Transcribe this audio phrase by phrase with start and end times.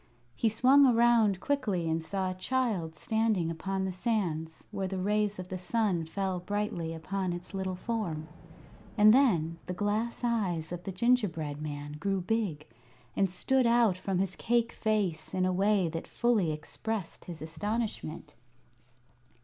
[0.35, 5.37] He swung around quickly and saw a child standing upon the sands, where the rays
[5.37, 8.27] of the sun fell brightly upon its little form.
[8.97, 12.65] And then the glass eyes of the gingerbread man grew big,
[13.15, 18.33] and stood out from his cake face in a way that fully expressed his astonishment.